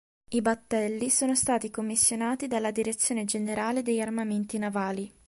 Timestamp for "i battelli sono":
0.31-1.35